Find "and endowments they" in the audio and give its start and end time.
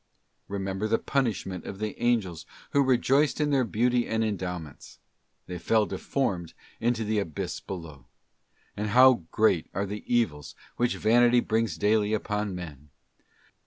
4.07-5.59